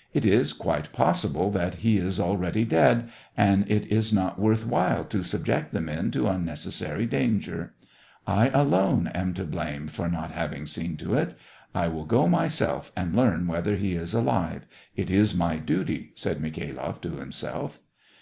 [0.14, 5.06] "It is quite possible that he is already dead, and it is not worth luhile
[5.10, 7.74] to subject the men to unnecessary danger;
[8.26, 10.36] I alone am to blame for not I08 SEVASTOPOL IN MAY.
[10.36, 11.38] having seen to it.
[11.74, 14.64] I will go myself and learn whether he is alive.
[14.96, 17.78] It is my duty," said Mikhat loff to himself.